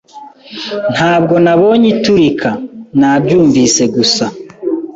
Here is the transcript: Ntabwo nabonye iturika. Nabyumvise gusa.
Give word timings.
Ntabwo 0.95 1.35
nabonye 1.43 1.87
iturika. 1.95 2.49
Nabyumvise 2.99 3.83
gusa. 3.95 4.25